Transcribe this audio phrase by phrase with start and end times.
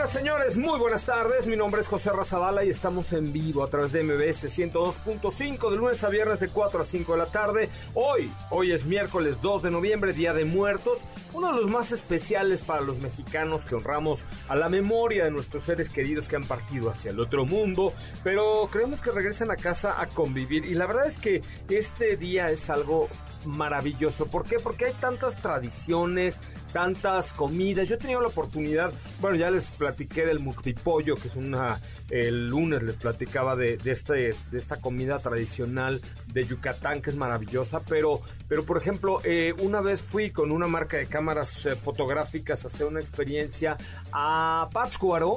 [0.00, 1.46] Señoras, señores, muy buenas tardes.
[1.46, 5.76] Mi nombre es José Razabala y estamos en vivo a través de MBS 102.5 de
[5.76, 7.68] lunes a viernes de 4 a 5 de la tarde.
[7.92, 11.00] Hoy, hoy es miércoles 2 de noviembre, Día de Muertos,
[11.34, 15.64] uno de los más especiales para los mexicanos que honramos a la memoria de nuestros
[15.64, 17.92] seres queridos que han partido hacia el otro mundo,
[18.24, 22.48] pero creemos que regresan a casa a convivir y la verdad es que este día
[22.48, 23.10] es algo
[23.44, 24.26] maravilloso.
[24.26, 24.58] ¿Por qué?
[24.58, 26.40] Porque hay tantas tradiciones,
[26.72, 27.88] tantas comidas.
[27.88, 32.46] Yo he tenido la oportunidad, bueno, ya les platiqué del mukti-pollo, que es una, el
[32.48, 36.00] lunes les platicaba de, de, este, esta comida tradicional
[36.32, 40.66] de Yucatán, que es maravillosa, pero, pero por ejemplo, eh, una vez fui con una
[40.66, 43.76] marca de cámaras eh, fotográficas a hacer una experiencia
[44.12, 45.36] a Pátzcuaro,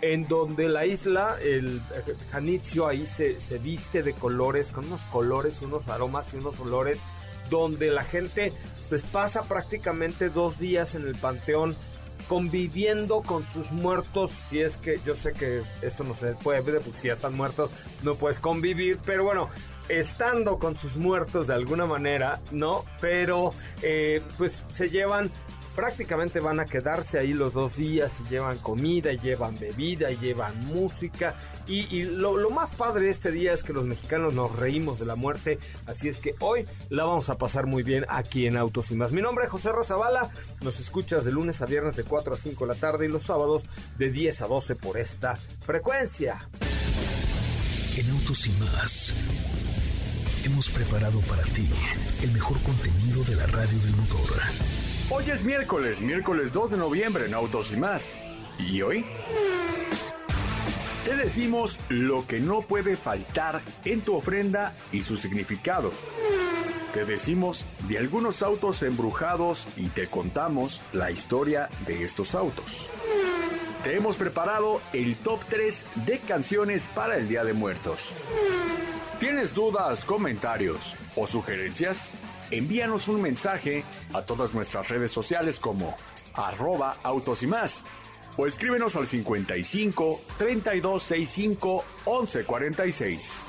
[0.00, 1.80] en donde la isla, el
[2.32, 6.98] Janitzio, ahí se, se viste de colores, con unos colores, unos aromas y unos olores
[7.50, 8.52] donde la gente
[8.88, 11.74] pues pasa prácticamente dos días en el panteón
[12.28, 16.98] conviviendo con sus muertos, si es que yo sé que esto no se puede, porque
[16.98, 17.70] si ya están muertos
[18.02, 19.50] no puedes convivir, pero bueno,
[19.88, 22.84] estando con sus muertos de alguna manera, ¿no?
[23.00, 23.52] Pero
[23.82, 25.30] eh, pues se llevan
[25.74, 30.16] prácticamente van a quedarse ahí los dos días y llevan comida, y llevan bebida, y
[30.18, 31.36] llevan música.
[31.66, 35.14] Y, lo, más padre de este día es que los mexicanos nos reímos de la
[35.14, 35.58] muerte.
[35.86, 39.12] Así es que hoy la vamos a pasar muy bien aquí en Autos y Más.
[39.12, 40.30] Mi nombre es José Razabala.
[40.60, 43.24] Nos escuchas de lunes a viernes de 4 a 5 de la tarde y los
[43.24, 43.64] sábados
[43.98, 46.48] de 10 a 12 por esta frecuencia.
[47.96, 49.14] En Autos y Más
[50.44, 51.68] hemos preparado para ti
[52.22, 54.81] el mejor contenido de la radio del motor.
[55.14, 58.18] Hoy es miércoles, miércoles 2 de noviembre en Autos y más.
[58.58, 59.04] ¿Y hoy?
[61.04, 65.92] Te decimos lo que no puede faltar en tu ofrenda y su significado.
[66.94, 72.88] Te decimos de algunos autos embrujados y te contamos la historia de estos autos.
[73.84, 78.14] Te hemos preparado el top 3 de canciones para el Día de Muertos.
[79.20, 82.12] ¿Tienes dudas, comentarios o sugerencias?
[82.52, 85.96] Envíanos un mensaje a todas nuestras redes sociales como
[86.34, 87.84] arroba autos y más
[88.36, 93.42] o escríbenos al 55 3265 1146.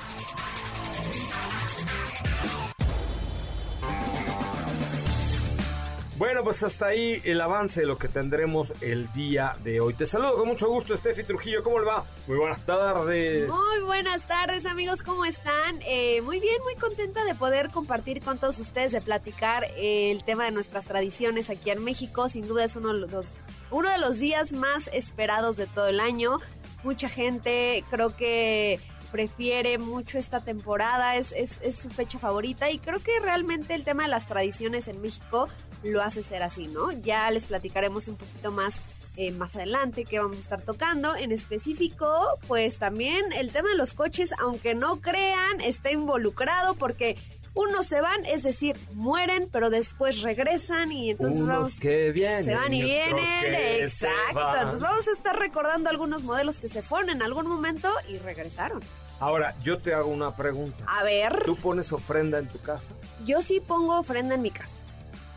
[6.16, 9.94] Bueno, pues hasta ahí el avance de lo que tendremos el día de hoy.
[9.94, 11.64] Te saludo con mucho gusto, Steffi Trujillo.
[11.64, 12.04] ¿Cómo le va?
[12.28, 13.48] Muy buenas tardes.
[13.48, 15.02] Muy buenas tardes, amigos.
[15.02, 15.80] ¿Cómo están?
[15.84, 20.44] Eh, muy bien, muy contenta de poder compartir con todos ustedes, de platicar el tema
[20.44, 22.28] de nuestras tradiciones aquí en México.
[22.28, 23.32] Sin duda es uno de los,
[23.72, 26.36] uno de los días más esperados de todo el año.
[26.84, 28.78] Mucha gente creo que
[29.10, 33.84] prefiere mucho esta temporada, es, es, es, su fecha favorita y creo que realmente el
[33.84, 35.48] tema de las tradiciones en México
[35.84, 36.90] lo hace ser así, ¿no?
[36.92, 38.80] Ya les platicaremos un poquito más
[39.16, 41.14] eh, más adelante que vamos a estar tocando.
[41.14, 47.16] En específico, pues también el tema de los coches, aunque no crean, está involucrado porque
[47.54, 51.74] unos se van, es decir, mueren, pero después regresan y entonces Unos vamos.
[51.78, 54.34] que vienen, se van y vienen, exacto.
[54.34, 54.56] van.
[54.58, 58.82] Entonces vamos a estar recordando algunos modelos que se fueron en algún momento y regresaron.
[59.20, 60.84] Ahora, yo te hago una pregunta.
[60.88, 62.92] A ver, ¿Tú pones ofrenda en tu casa?
[63.24, 64.76] yo sí pongo ofrenda en mi casa.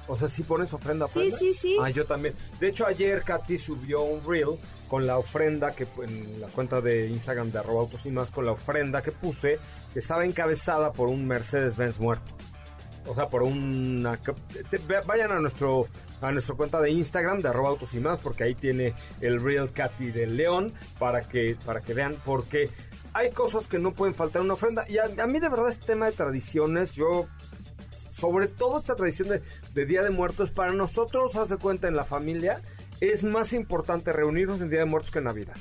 [0.07, 1.06] O sea, ¿sí pones ofrenda?
[1.07, 1.38] Sí, ofrenda?
[1.38, 1.77] sí, sí.
[1.81, 2.33] Ah, yo también.
[2.59, 4.57] De hecho, ayer Katy subió un reel
[4.88, 8.45] con la ofrenda que en la cuenta de Instagram de arroba autos y más, con
[8.45, 9.59] la ofrenda que puse,
[9.94, 12.31] que estaba encabezada por un Mercedes-Benz muerto.
[13.06, 14.18] O sea, por una...
[14.18, 15.86] te- Vayan a nuestro
[16.19, 19.71] a nuestra cuenta de Instagram de arroba autos y más, porque ahí tiene el reel
[19.71, 22.69] Katy de León para que, para que vean por qué
[23.13, 24.88] hay cosas que no pueden faltar en una ofrenda.
[24.89, 27.27] Y a, a mí de verdad este tema de tradiciones, yo
[28.18, 29.42] sobre todo esta tradición de,
[29.74, 32.62] de Día de Muertos, para nosotros, haz de cuenta, en la familia,
[33.00, 35.56] es más importante reunirnos en Día de Muertos que en Navidad.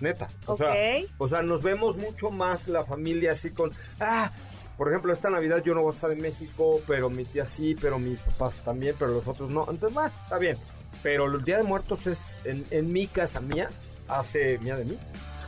[0.00, 0.28] Neta.
[0.46, 0.74] O, sea,
[1.18, 3.70] o sea, nos vemos mucho más la familia así con...
[4.00, 4.30] Ah,
[4.76, 7.74] por ejemplo, esta Navidad yo no voy a estar en México, pero mi tía sí,
[7.80, 9.60] pero mis papás también, pero los otros no.
[9.70, 10.58] Entonces, bueno, está bien.
[11.02, 13.70] Pero el Día de Muertos es en, en mi casa mía,
[14.08, 14.98] hace mía de mí.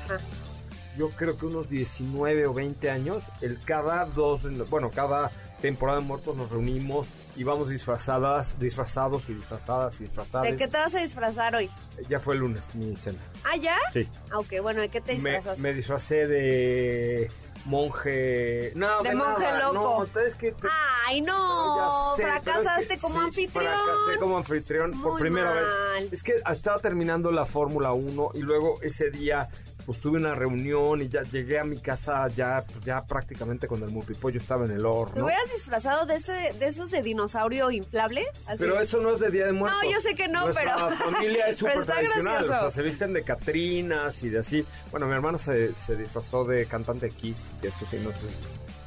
[0.04, 0.18] Ajá.
[0.96, 5.30] Yo creo que unos 19 o 20 años, el cada dos, bueno, cada
[5.60, 10.50] temporada de muertos nos reunimos y vamos disfrazadas, disfrazados y disfrazadas y disfrazadas.
[10.50, 11.70] ¿De qué te vas a disfrazar hoy?
[12.08, 13.18] Ya fue el lunes mi cena.
[13.44, 13.76] ¿Ah, ya?
[13.92, 14.08] Sí.
[14.30, 15.58] Ah, ok, bueno, ¿de qué te Me, disfrazas?
[15.58, 17.30] me disfracé de
[17.64, 18.72] monje.
[18.74, 20.06] No, De de monje nada, loco.
[20.14, 20.68] No, es que te-
[21.06, 23.64] Ay, no, ya sé, pero es que fracasaste como sí, anfitrión.
[23.72, 25.64] Fracasé como anfitrión por primera mal.
[26.02, 26.12] vez.
[26.12, 29.48] Es que estaba terminando la Fórmula 1 y luego ese día
[29.88, 33.86] pues tuve una reunión y ya llegué a mi casa ya, pues, ya prácticamente cuando
[33.86, 35.24] el multipollo estaba en el ¿Te horno.
[35.24, 38.26] hubieras disfrazado de, ese, de esos de dinosaurio inflable?
[38.46, 38.58] Así.
[38.58, 39.80] Pero eso no es de Día de Muertos.
[39.82, 42.44] No, yo sé que no, Nuestra pero- familia es súper tradicional.
[42.44, 44.62] O sea, se visten de Catrinas y de así.
[44.90, 48.26] Bueno, mi hermana se, se disfrazó de cantante Kiss, que eso sí no sé.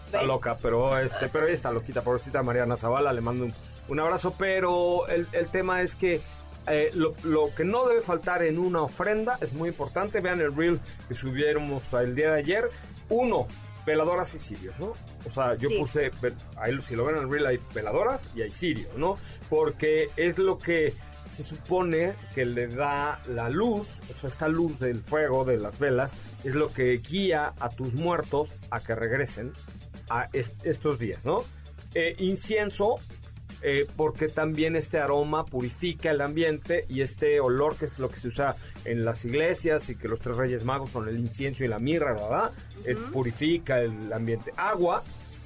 [0.06, 3.54] Está loca, pero este, pero ella está loquita, pobrecita Mariana Zavala, le mando un,
[3.88, 6.22] un abrazo, pero el, el tema es que
[6.68, 10.22] eh, lo, lo que no debe faltar en una ofrenda es muy importante.
[10.22, 12.70] Vean el reel que subiéramos el día de ayer.
[13.10, 13.48] Uno,
[13.86, 14.94] veladoras y cirios, ¿no?
[15.26, 15.78] O sea, yo Sí.
[15.80, 16.12] puse,
[16.58, 19.18] ahí si lo ven en el reel hay veladoras y hay cirios, ¿no?
[19.50, 20.94] Porque es lo que
[21.28, 25.80] se supone que le da la luz, o sea, esta luz del fuego, de las
[25.80, 26.14] velas,
[26.44, 29.54] es lo que guía a tus muertos a que regresen
[30.10, 31.44] a est- estos días, ¿no?
[31.96, 32.96] Eh, incienso,
[33.64, 38.18] eh, porque también este aroma purifica el ambiente y este olor que es lo que
[38.18, 38.56] se usa
[38.86, 42.14] en las iglesias y que los tres reyes magos con el incienso y la mirra,
[42.14, 42.52] ¿verdad?
[42.86, 44.52] Eh, purifica el ambiente.
[44.58, 45.04] Agua,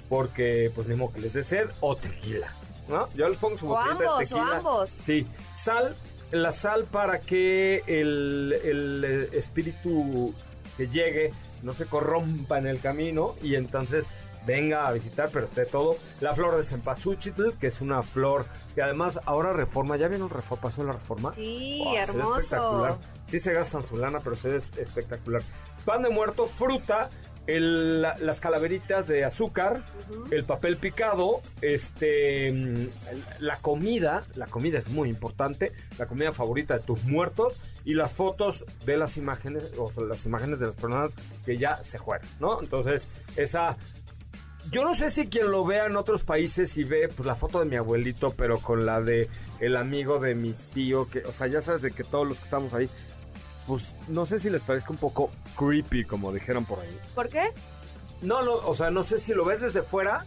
[0.08, 2.48] porque pues mismo que les dé sed, o tequila,
[2.88, 3.08] ¿no?
[3.16, 4.58] Yo les pongo su O botellita de ambos, o tequila.
[4.58, 4.94] ambos.
[5.02, 5.96] Sí, sal,
[6.32, 10.34] la sal para que el, el, eh, espíritu
[10.78, 11.32] que llegue
[11.64, 14.10] no se corrompa en el camino y entonces
[14.46, 18.82] venga a visitar, pero de todo, la flor de cempasúchitl, que es una flor que
[18.82, 20.62] además ahora reforma, ¿ya vieron reforma?
[20.64, 21.34] ¿Pasó la reforma?
[21.36, 22.38] Sí, ve hermoso.
[22.40, 22.98] espectacular.
[23.26, 25.42] Sí se gastan su lana, pero se ve espectacular.
[25.84, 27.10] Pan de muerto, fruta,
[27.48, 29.84] el- la- las calaveritas de azúcar,
[30.32, 32.88] el papel picado, este, mm,
[33.40, 37.54] la comida, la comida es muy importante, la comida favorita de tus muertos
[37.84, 41.14] y las fotos de las imágenes, o las imágenes de las personas
[41.46, 42.60] que ya se fueron, ¿no?
[42.62, 43.78] Entonces, esa
[44.72, 47.60] yo no sé si quien lo vea en otros países y ve pues, la foto
[47.60, 49.30] de mi abuelito, pero con la de
[49.60, 52.44] el amigo de mi tío, que, o sea, ya sabes de que todos los que
[52.44, 52.90] estamos ahí,
[53.68, 57.00] pues no sé si les parezca un poco creepy, como dijeron por ahí.
[57.14, 57.52] ¿Por qué?
[58.22, 60.26] No, no, o sea, no sé si lo ves desde fuera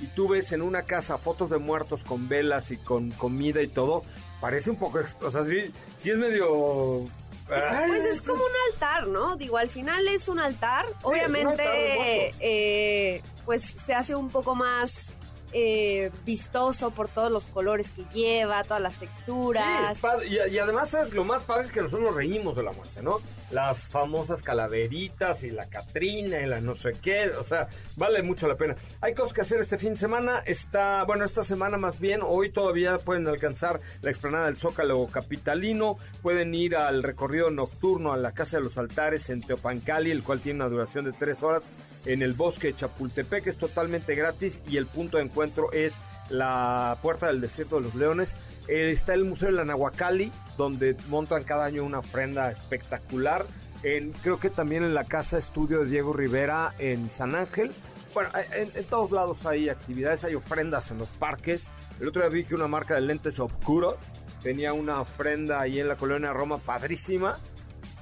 [0.00, 3.68] y tú ves en una casa fotos de muertos con velas y con comida y
[3.68, 4.04] todo,
[4.40, 7.06] parece un poco, o sea, sí, sí es medio...
[7.50, 9.36] ay, Pues es como un altar, ¿no?
[9.36, 10.86] Digo, al final es un altar.
[11.02, 15.12] un Obviamente, eh, pues se hace un poco más
[15.52, 19.98] eh, vistoso por todos los colores que lleva, todas las texturas.
[20.26, 23.02] Y, y además es lo más padre es que nosotros nos reímos de la muerte,
[23.02, 23.20] ¿no?
[23.50, 28.46] Las famosas calaveritas y la Catrina y la no sé qué, o sea, vale mucho
[28.46, 28.76] la pena.
[29.00, 32.50] Hay cosas que hacer este fin de semana, está, bueno, esta semana más bien, hoy
[32.50, 38.32] todavía pueden alcanzar la explanada del Zócalo Capitalino, pueden ir al recorrido nocturno a la
[38.32, 41.70] Casa de los Altares en Teopancali, el cual tiene una duración de tres horas
[42.04, 45.96] en el bosque de Chapultepec, es totalmente gratis y el punto de encuentro es
[46.30, 48.36] la Puerta del Desierto de los Leones.
[48.68, 53.44] Eh, está el Museo de la Nahuacali, donde montan cada año una ofrenda espectacular.
[53.82, 57.72] En- creo que también en la Casa Estudio de Diego Rivera en San Ángel.
[58.14, 61.70] Bueno, en, en todos lados hay actividades, hay ofrendas en los parques.
[62.00, 63.96] El otro día vi que una marca de lentes Obscuro
[64.42, 67.57] tenía una ofrenda ahí en la colonia Roma padrísima eh,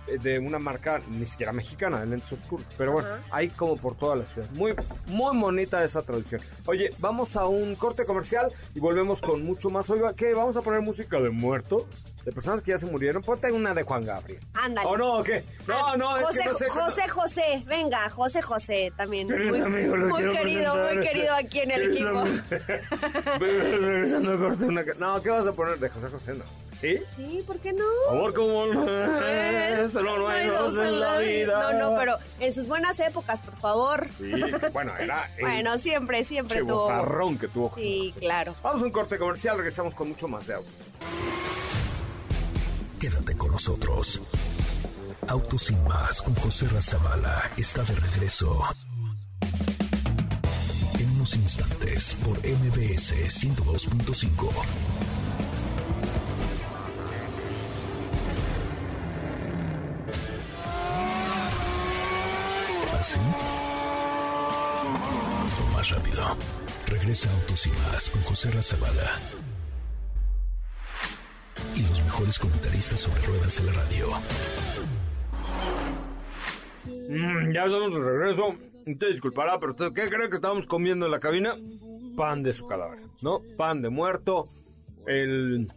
[0.07, 2.67] de una marca ni siquiera mexicana de lentes oscuros.
[2.79, 4.49] Pero bueno, hay como por toda la ciudad.
[4.53, 4.75] Muy,
[5.07, 6.41] muy bonita esa tradición.
[6.67, 9.89] Oye, vamos a un corte comercial y volvemos con mucho más.
[9.91, 10.35] Oiga, ¿qué?
[10.35, 11.87] ¿Vamos a poner música de muerto?
[12.27, 13.23] De personas que ya se murieron.
[13.23, 14.41] Ponte una de Juan Gabriel.
[14.55, 14.89] Ándale.
[14.89, 15.19] ¿O no?
[15.19, 15.45] ¿O qué?
[15.69, 16.69] No, no, José, es que no sé.
[16.69, 19.29] José José, venga, José José también.
[19.29, 20.97] Muy, amigo, lo muy quiero querido, presentar.
[20.97, 22.25] muy querido aquí en el equipo.
[23.39, 26.35] Regresando corte una No, ¿qué vas a poner de José José?
[26.35, 26.45] No.
[26.77, 26.99] ¿Sí?
[27.15, 27.85] Sí, ¿por qué no?
[28.11, 31.61] Amor como no es, pero no hay dos en la vida.
[31.61, 34.09] No, no, pero en sus buenas épocas, por favor.
[34.19, 34.33] Sí,
[34.73, 36.89] bueno, era Bueno, siempre, siempre tuvo.
[37.39, 38.57] que tuvo Sí, claro.
[38.65, 40.75] Vamos a un corte comercial, regresamos con mucho más de autos.
[43.01, 44.23] Quédate con nosotros.
[45.29, 48.63] Autos sin más con José Razabala está de regreso.
[50.99, 54.51] En unos instantes por MBS 102.5.
[62.99, 63.19] ¿Así?
[65.61, 66.37] O más rápido.
[66.87, 69.36] Regresa Autos y más con José Razabala.
[72.27, 74.07] Mejores comentaristas sobre ruedas en la radio.
[77.09, 78.55] Mm, ya estamos de regreso.
[78.85, 81.55] Usted disculpará, pero ¿qué cree que estábamos comiendo en la cabina?
[82.17, 83.43] Pan de su cadáver, ¿no?
[83.57, 84.49] Pan de muerto.
[85.07, 85.69] El...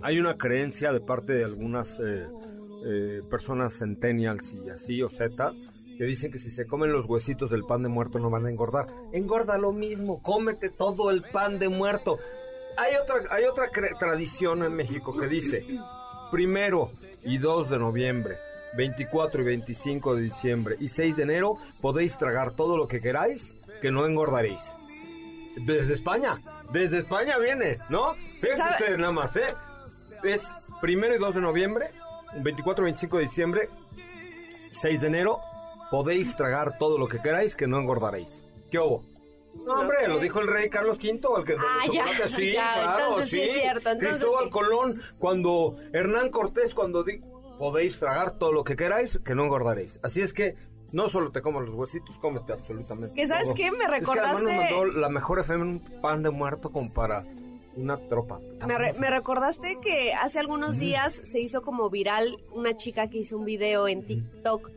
[0.00, 2.26] Hay una creencia de parte de algunas eh,
[2.86, 5.54] eh, personas centennials y así, o zetas,
[5.98, 8.50] que dicen que si se comen los huesitos del pan de muerto no van a
[8.50, 8.86] engordar.
[9.12, 12.18] Engorda lo mismo, cómete todo el pan de muerto.
[12.76, 15.66] Hay otra, hay otra tradición en México que dice,
[16.30, 16.90] primero
[17.22, 18.38] y 2 de noviembre,
[18.76, 23.56] 24 y 25 de diciembre y 6 de enero podéis tragar todo lo que queráis,
[23.80, 24.78] que no engordaréis.
[25.56, 28.14] Desde España, desde España viene, ¿no?
[28.40, 29.46] Fíjense ustedes nada más, ¿eh?
[30.22, 31.86] Es primero y 2 de noviembre,
[32.42, 33.68] 24 y 25 de diciembre,
[34.70, 35.40] 6 de enero,
[35.90, 38.44] podéis tragar todo lo que queráis, que no engordaréis.
[38.70, 39.15] ¿Qué hubo?
[39.64, 42.72] No, hombre, lo dijo el rey Carlos V, el que Ah, ya, chocolate, sí, ya,
[42.74, 44.50] claro, entonces sí es cierto, entonces Cristóbal sí.
[44.50, 47.20] Colón, cuando Hernán Cortés, cuando di-
[47.58, 49.98] podéis tragar todo lo que queráis, que no engordaréis.
[50.02, 50.54] Así es que
[50.92, 53.54] no solo te comes los huesitos, cómete absolutamente Que, ¿sabes todo.
[53.54, 53.70] qué?
[53.72, 56.92] Me Es que además nos recordaste- mandó la mejor FM un pan de muerto como
[56.92, 57.24] para
[57.76, 58.38] una tropa.
[58.66, 63.18] Me, re- me recordaste que hace algunos días se hizo como viral una chica que
[63.18, 64.70] hizo un video en TikTok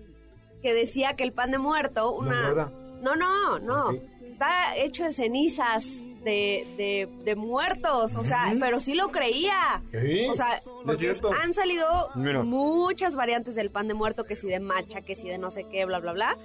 [0.62, 2.72] que decía que el pan de muerto, una...
[3.02, 3.90] No, no, no.
[3.90, 4.02] Ah, sí.
[4.42, 5.84] Está hecho de cenizas
[6.24, 9.82] de, de, de muertos, o sea, pero sí lo creía.
[9.92, 12.42] Sí, O sea, porque han salido Mira.
[12.44, 15.66] muchas variantes del pan de muerto, que si de macha, que si de no sé
[15.70, 16.38] qué, bla, bla, bla.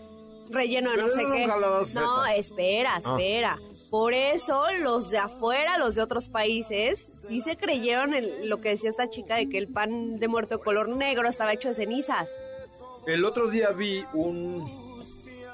[0.50, 1.46] Relleno de no sé qué.
[1.46, 2.36] No, setas.
[2.36, 2.98] espera, Ah.
[2.98, 3.58] espera.
[3.90, 8.70] Por eso los de afuera, los de otros países, sí se creyeron en lo que
[8.70, 12.28] decía esta chica de que el pan de muerto color negro estaba hecho de cenizas.
[13.06, 14.82] El otro día vi un.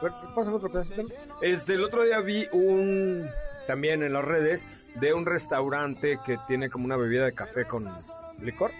[0.02, 1.02] Ver, Pásame otro pedacito.
[1.42, 3.28] Este, el otro día vi un.
[3.66, 4.66] También en las redes
[4.96, 7.88] de un restaurante que tiene como una bebida de café con
[8.40, 8.70] licor.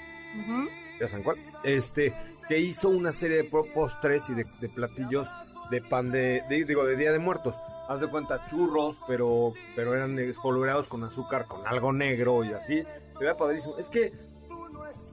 [0.98, 1.36] Ya saben cuál.
[1.62, 2.14] Este,
[2.48, 5.28] que hizo una serie de postres y de, de platillos
[5.70, 7.56] de pan de, de- digo, de Día de Muertos.
[7.88, 12.82] Haz de cuenta churros, pero, pero eran espolvoreados con azúcar, con algo negro y así.
[12.82, 13.76] Se veía padrísimo.
[13.78, 14.12] Es que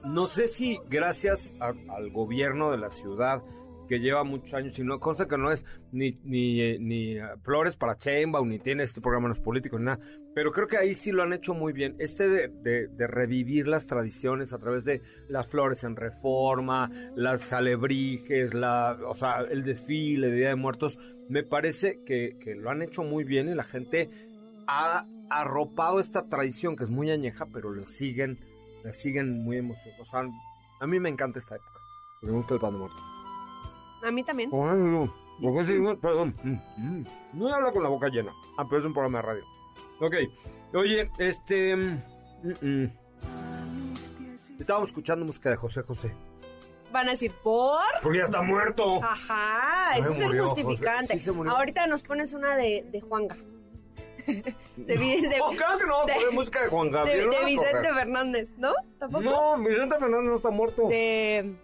[0.04, 3.42] no sé si gracias a- al gobierno de la ciudad
[3.88, 7.74] que lleva muchos años y no consta que no es ni ni, ni eh, flores
[7.76, 9.98] para Chainbaum ni tiene este programa no es político ni nada
[10.34, 13.66] pero creo que ahí sí lo han hecho muy bien este de, de- de revivir
[13.66, 19.64] las tradiciones a través de las flores en reforma las alebrijes la o sea el
[19.64, 23.54] desfile de Día de Muertos me parece que, que lo han hecho muy bien y
[23.54, 24.10] la gente
[24.66, 28.38] ha arropado esta tradición que es muy añeja pero lo siguen
[28.84, 30.00] la siguen muy emocionados.
[30.00, 30.22] O sea,
[30.80, 31.78] a mí me encanta esta época.
[32.22, 32.96] Me gusta el pan de muerto.
[34.04, 34.50] A mí también.
[34.50, 35.12] No.
[36.00, 36.34] Perdón.
[36.42, 37.06] Mm, mm.
[37.34, 38.32] No habla con la boca llena.
[38.56, 39.44] Ah, pero es un programa de radio.
[40.00, 40.14] Ok.
[40.74, 41.76] Oye, este...
[41.76, 42.02] mm,
[42.60, 42.92] mm.
[44.58, 46.12] Estábamos escuchando música de José José.
[46.92, 47.80] Van a decir, ¿por?
[48.02, 49.02] Porque ya está muerto.
[49.02, 50.62] Ajá, ese es el murió, José.
[50.62, 51.12] justificante.
[51.18, 51.52] Sí se murió.
[51.56, 53.36] Ahorita nos pones una de, de Juanga.
[54.26, 54.44] De,
[54.76, 56.04] de- No, claro que no.
[56.04, 57.30] de- música Juan Gabriel.
[57.46, 57.94] Vicente.
[57.94, 58.72] Fernández, ¿no?
[58.98, 59.22] ¿Tampoco?
[59.24, 60.88] No, Vicente Fernández no está muerto.
[60.88, 61.54] De...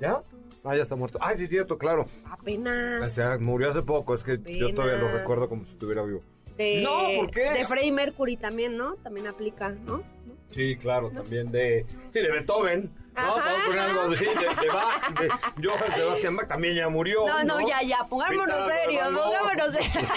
[0.00, 0.22] ¿Ya?
[0.64, 1.18] Ah, ya está muerto.
[1.20, 2.06] Ay, sí, cierto, claro.
[2.24, 3.12] O Apenas.
[3.12, 4.14] sea, murió hace poco.
[4.14, 6.20] Es que yo todavía lo recuerdo como si estuviera vivo.
[6.56, 7.50] De, No, ¿por qué?
[7.52, 8.94] De Freddie Mercury también, ¿no?
[8.96, 10.02] También aplica, ¿no?
[10.50, 11.84] Sí, claro, también de.
[12.10, 12.90] Sí, de Beethoven.
[13.22, 15.28] No, vamos a poner algo así, de, de Bach, de
[15.68, 17.26] Johann Sebastian Bach también ya murió.
[17.26, 19.22] No, no, ya, ya, pongámonos serios, no.
[19.22, 20.08] pongámonos serios.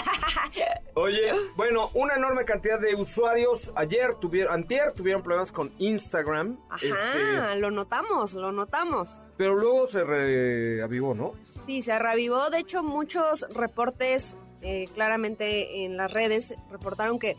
[0.94, 6.58] Oye, bueno, una enorme cantidad de usuarios ayer tuvieron, antier tuvieron problemas con Instagram.
[6.70, 9.08] Ajá, este, lo notamos, lo notamos.
[9.36, 11.32] pero luego se reavivó, ¿no?
[11.66, 12.50] Sí, se revivó.
[12.50, 17.36] De hecho, muchos reportes eh, claramente en las redes reportaron que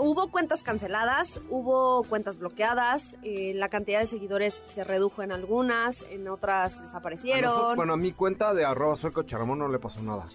[0.00, 6.02] hubo cuentas canceladas, hubo cuentas bloqueadas, eh, la cantidad de seguidores se redujo en algunas,
[6.10, 7.76] en otras A nosotros- desaparecieron.
[7.76, 10.26] bueno, a mi cuenta de arroba soy cocharamón no le pasó nada.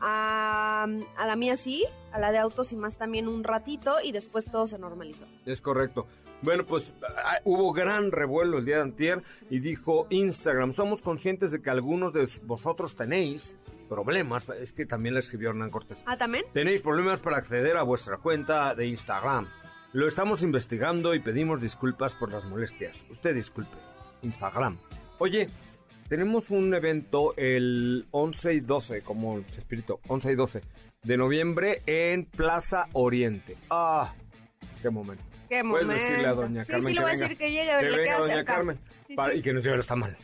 [0.00, 0.84] A,
[1.16, 4.44] a la mía sí, a la de autos y más también un ratito y después
[4.46, 5.26] todo se normalizó.
[5.44, 6.06] Es correcto.
[6.42, 6.92] Bueno, pues
[7.24, 11.70] ah, hubo gran revuelo el día de antier y dijo Instagram, somos conscientes de que
[11.70, 13.56] algunos de vosotros tenéis
[13.88, 16.44] problemas, es que también le escribió Hernán Cortés, Ah, también.
[16.52, 19.48] tenéis problemas para acceder a vuestra cuenta de Instagram.
[19.92, 23.06] Lo estamos investigando y pedimos disculpas por las molestias.
[23.10, 23.76] Usted disculpe.
[24.22, 24.76] Instagram.
[25.18, 25.48] Oye,
[26.08, 30.60] tenemos un evento el 11 y 12, como espíritu, 11 y 12
[31.04, 33.56] de noviembre en Plaza Oriente.
[33.70, 34.12] Ah,
[34.82, 35.22] qué momento.
[35.48, 35.92] Qué Puedes momento.
[36.04, 37.96] decirle a doña Sí, Carmen sí, voy a decir que llegue, a ver, Que le
[37.98, 38.54] venga queda doña cerca.
[38.54, 39.38] Carmen Sí, para- sí.
[39.38, 40.18] y que nos lleve los tamales.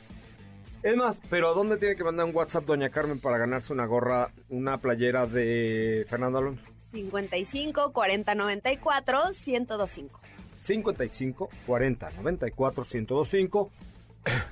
[0.84, 3.86] Es más, pero ¿a dónde tiene que mandar un WhatsApp doña Carmen para ganarse una
[3.86, 6.66] gorra, una playera de Fernando Alonso?
[6.90, 10.20] 55 40 94 1025.
[10.54, 13.70] 55 40 94 1025.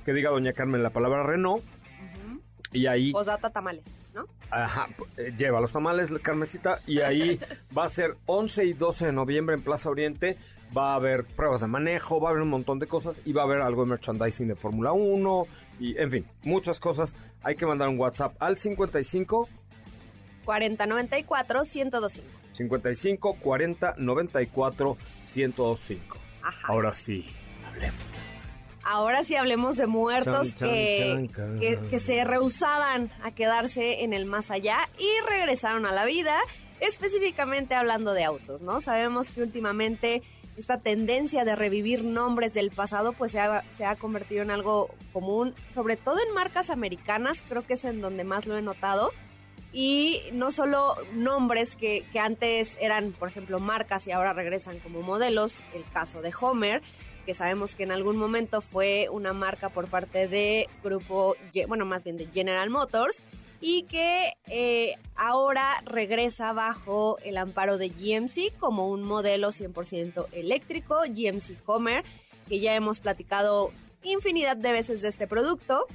[0.07, 1.63] Que diga doña Carmen la palabra Renault.
[2.73, 3.85] Y ahí Posdata tamales,
[4.15, 4.25] ¿no?
[4.51, 7.39] Ajá, eh, lleva los tamales, Carmencita, y ahí
[7.77, 10.39] va a ser 11 y 12 de noviembre en Plaza Oriente.
[10.77, 13.43] Va a haber pruebas de manejo, va a haber un montón de cosas y va
[13.43, 15.47] a haber algo de merchandising de Fórmula 1
[15.81, 17.15] y, en fin, muchas cosas.
[17.43, 19.49] Hay que mandar un WhatsApp al 55
[20.45, 22.29] 40 94 1025.
[22.53, 26.17] 55 40 94 1025.
[26.43, 26.67] Ajá.
[26.69, 27.27] Ahora sí,
[27.67, 28.01] hablemos.
[28.85, 31.61] Ahora sí hablemos de muertos Chan, chan, que, chan, can.
[31.61, 36.37] que, que se rehusaban a quedarse en el más allá y regresaron a la vida,
[36.81, 38.81] específicamente hablando de autos, ¿no?
[38.81, 40.23] Sabemos que últimamente
[40.57, 44.95] esta tendencia de revivir nombres del pasado pues se ha, se ha convertido en algo
[45.13, 49.11] común, sobre todo en marcas americanas, creo que es en donde más lo he notado.
[49.75, 55.01] Y no solo nombres que, que antes eran, por ejemplo, marcas y ahora regresan como
[55.01, 56.83] modelos, el caso de Homer,
[57.25, 61.37] que sabemos que en algún momento fue una marca por parte de grupo,
[61.69, 63.23] bueno, más bien de General Motors,
[63.65, 71.03] y que eh, ahora regresa bajo el amparo de GMC como un modelo 100% eléctrico,
[71.09, 72.05] GMC Homer,
[72.49, 73.71] que ya hemos platicado
[74.03, 75.87] infinidad de veces de este producto.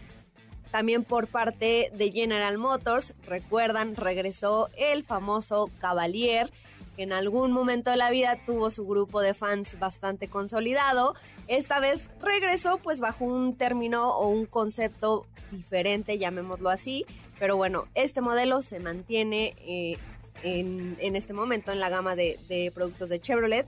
[0.72, 6.50] También por parte de General Motors, recuerdan, regresó el famoso Cavalier,
[6.98, 11.16] en algún momento de la vida tuvo su grupo de fans bastante consolidado.
[11.48, 17.06] Esta vez regresó pues bajo un término o un concepto diferente, llamémoslo así.
[17.40, 19.98] Pero bueno, este modelo se mantiene eh,
[20.44, 23.68] en, en este momento en la gama de, de productos de Chevrolet.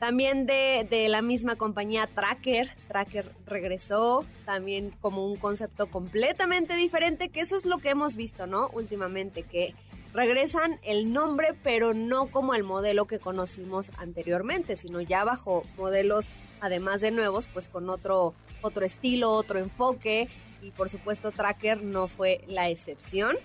[0.00, 2.70] También de, de la misma compañía Tracker.
[2.86, 8.46] Tracker regresó también como un concepto completamente diferente, que eso es lo que hemos visto,
[8.46, 8.68] ¿no?
[8.74, 9.74] Últimamente, que
[10.16, 16.30] regresan el nombre, pero no como el modelo que conocimos anteriormente, sino ya bajo modelos,
[16.60, 20.28] además de nuevos, pues con otro, otro estilo, otro enfoque.
[20.62, 23.36] Y por supuesto, Tracker no fue la excepción.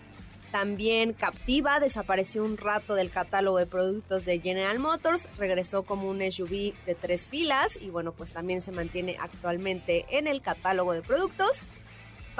[0.52, 6.20] También Captiva desapareció un rato del catálogo de productos de General Motors, regresó como un
[6.30, 11.02] SUV de tres filas y bueno, pues también se mantiene actualmente en el catálogo de
[11.02, 11.64] productos.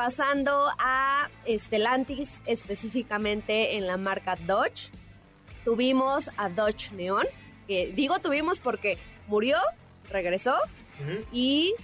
[0.02, 4.90] Pasando a Stellantis, específicamente en la marca Dodge,
[5.64, 7.28] tuvimos a Dodge Neon,
[7.68, 9.58] que digo tuvimos porque murió,
[10.10, 10.56] regresó
[11.32, 11.76] y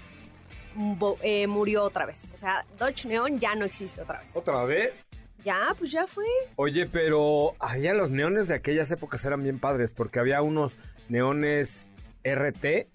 [1.21, 2.23] eh, murió otra vez.
[2.33, 4.29] O sea, Dodge Neon ya no existe otra vez.
[4.33, 5.05] ¿Otra vez?
[5.45, 6.25] Ya, pues ya fue.
[6.55, 11.87] Oye, pero allá los neones de aquellas épocas eran bien padres porque había unos neones
[12.23, 12.87] RT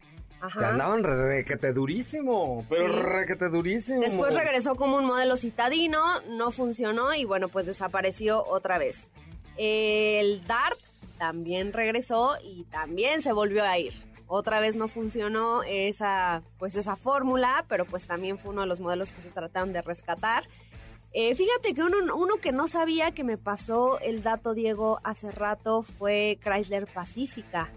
[0.53, 0.69] que Ajá.
[0.71, 2.93] andaban requete durísimo, pero Sí.
[3.01, 4.01] requete durísimo.
[4.01, 9.09] Después regresó como un modelo citadino, no funcionó y bueno, pues desapareció otra vez.
[9.57, 10.79] El Dart
[11.19, 13.93] también regresó y también se volvió a ir.
[14.27, 18.81] Otra vez no funcionó esa, pues esa fórmula, pero pues también fue uno de los
[18.81, 20.45] modelos que se trataron de rescatar.
[21.13, 25.31] Eh, fíjate que uno, uno que no sabía que me pasó el dato, Diego, hace
[25.31, 27.69] rato fue Chrysler Pacifica.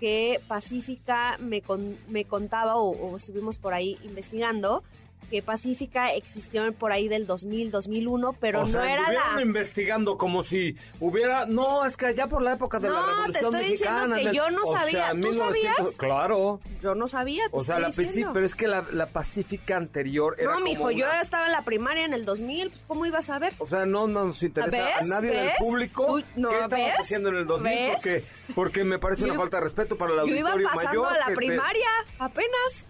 [0.00, 4.82] Que Pacifica me, con- me contaba, o, o estuvimos por ahí investigando,
[5.30, 9.42] que Pacifica existió por ahí del 2000, 2001, pero o no sea, era la...
[9.42, 11.46] investigando como si hubiera...
[11.46, 13.10] No, es que ya por la época de la No, te
[13.40, 14.90] Revolución estoy diciendo que yo no sabía.
[14.90, 15.96] sea, ¿Tú 1900 sabías?
[15.96, 16.60] Claro.
[16.80, 18.32] Yo no sabía, te O sea, estoy la Pacifica, diciendo.
[18.34, 21.52] pero es que la, la Pacífica anterior era No, como mijo, yo una- estaba en
[21.52, 23.52] la primaria en el 2000, pues, ¿cómo ibas a ver?
[23.58, 25.08] O sea, no nos interesa a ¿Ves?
[25.08, 26.94] nadie del público Tú- no, qué estabas ¿ves?
[27.00, 27.90] haciendo en el 2000 ¿Ves?
[27.94, 31.02] porque porque me parece una Yo- falta de respeto para el Yo iba auditorio pasando
[31.02, 31.16] mayor.
[31.16, 32.84] a la te- primaria, apenas.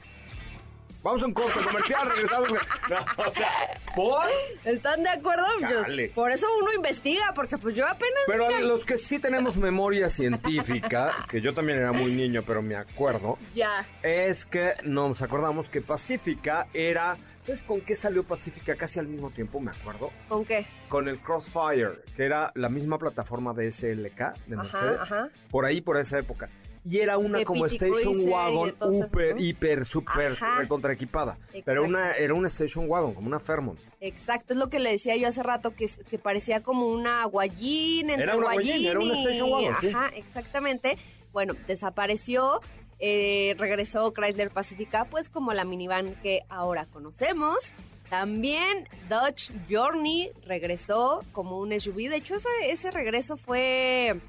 [1.07, 2.49] Vamos a un corte comercial, regresamos.
[2.51, 3.49] No, o sea,
[3.95, 4.27] ¿por?
[4.65, 5.45] ¿Están de acuerdo?
[5.61, 6.09] Yo- Chale.
[6.09, 8.23] por eso uno investiga, porque pues yo apenas...
[8.27, 12.61] Pero a los que sí tenemos memoria científica, que yo también era muy niño, pero
[12.61, 13.87] me acuerdo, Ya.
[14.03, 17.17] es que nos acordamos que Pacífica era...
[17.45, 19.61] ¿Sabes con qué salió Pacífica casi al mismo tiempo?
[19.61, 20.11] Me acuerdo.
[20.29, 20.67] ¿Con qué?
[20.89, 24.99] Con el Crossfire, que era la misma plataforma de SLK, de Ajá, Mercedes.
[25.03, 25.29] ajá.
[25.49, 26.49] Por ahí, por esa época.
[26.89, 29.43] Y era una De como PT Station Cruiser Wagon, esas, super, ¿no?
[29.43, 31.37] hiper, super recontraequipada.
[31.65, 33.81] Pero una, era una Station Wagon, como una Fairmont.
[34.01, 38.23] Exacto, es lo que le decía yo hace rato, que, parecía como una guayín, entre
[38.23, 39.89] Era una guayín era una station wagon, sí.
[39.89, 40.97] Ajá, exactamente.
[41.33, 42.61] Bueno, desapareció,
[43.01, 47.73] eh, regresó Chrysler Pacifica, pues como la minivan que ahora conocemos.
[48.09, 52.09] También Dodge Journey regresó como un SUV.
[52.09, 54.21] De hecho, ese, ese regreso fue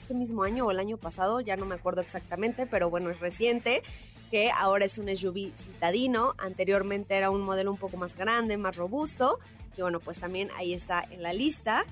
[0.00, 3.20] este mismo año o el año pasado, ya no me acuerdo exactamente, pero bueno, es
[3.20, 3.82] reciente,
[4.30, 6.34] que ahora es un SUV citadino.
[6.38, 9.38] Anteriormente era un modelo un poco más grande, más robusto.
[9.76, 11.84] Y bueno, pues también ahí está en la lista.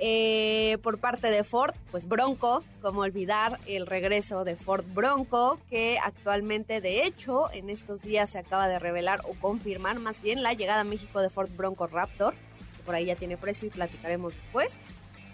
[0.00, 5.98] Eh, por parte de Ford, pues Bronco, como olvidar el regreso de Ford Bronco, que
[5.98, 10.52] actualmente de hecho en estos días se acaba de revelar o confirmar más bien la
[10.52, 12.34] llegada a México de Ford Bronco Raptor,
[12.76, 14.78] que por ahí ya tiene precio y platicaremos después.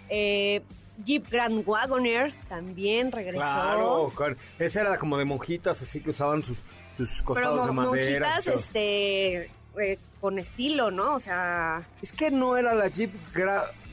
[0.09, 0.63] Eh,
[1.03, 3.39] Jeep Grand Wagoner también regresó.
[3.39, 6.63] Claro, esa era como de monjitas, así que usaban sus,
[6.95, 8.29] sus costados de madera.
[8.29, 11.15] Monjitas, este, eh, con estilo, ¿no?
[11.15, 11.83] O sea...
[12.01, 13.11] Es que no era la Jeep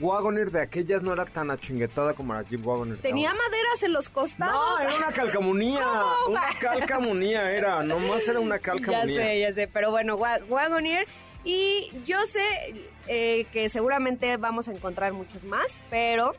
[0.00, 2.98] Wagoner de aquellas, no era tan achinguetada como la Jeep Wagoner.
[2.98, 4.54] Tenía maderas en los costados.
[4.54, 5.84] No, era una calcamonía.
[6.28, 9.16] una calcamonía era, nomás era una calcamonía.
[9.16, 11.06] Ya sé, ya sé, pero bueno, Wagoner...
[11.44, 16.36] Y yo sé eh, que seguramente vamos a encontrar muchos más, pero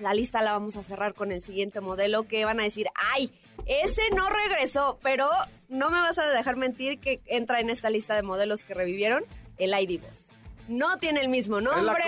[0.00, 3.32] la lista la vamos a cerrar con el siguiente modelo que van a decir, ay,
[3.66, 5.28] ese no regresó, pero
[5.68, 9.24] no me vas a dejar mentir que entra en esta lista de modelos que revivieron
[9.58, 10.26] el ID Boss.
[10.68, 12.04] No tiene el mismo nombre,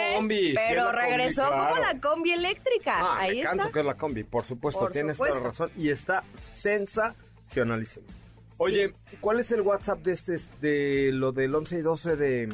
[0.54, 2.94] pero regresó como la combi eléctrica.
[2.96, 5.90] Ah, Ahí me canso que es la combi, por supuesto, tienes toda la razón y
[5.90, 8.06] está sensacionalísimo.
[8.58, 12.48] Oye, ¿cuál es el WhatsApp de este de lo del 11 y 12 de,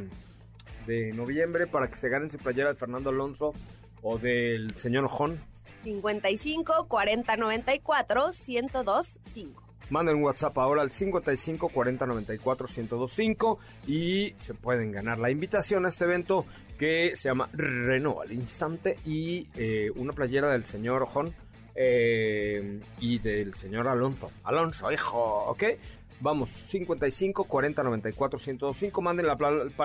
[0.86, 3.52] de noviembre para que se ganen su playera de Fernando Alonso
[4.02, 5.40] o del señor Ojón?
[5.82, 9.62] 55 40 94 102 5.
[9.90, 15.86] Manden un WhatsApp ahora al 55 40 94 1025 y se pueden ganar la invitación
[15.86, 16.44] a este evento
[16.78, 21.34] que se llama Renault al instante y eh, una playera del señor Ojón
[21.74, 24.30] eh, y del señor Alonso.
[24.44, 25.64] Alonso, hijo, ¿ok?
[26.20, 29.00] Vamos, 55 40 94 1025.
[29.00, 29.36] Manden la,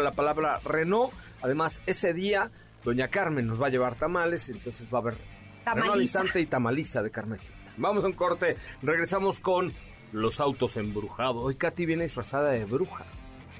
[0.02, 1.13] la palabra Renault.
[1.41, 2.52] Además, ese día
[2.83, 5.17] Doña Carmen nos va a llevar tamales, entonces va a haber
[5.63, 6.01] tamaliza.
[6.01, 7.53] instante y tamaliza de Carmencita.
[7.77, 9.73] Vamos a un corte, regresamos con
[10.11, 11.43] los autos embrujados.
[11.43, 13.05] Hoy Katy viene disfrazada de bruja,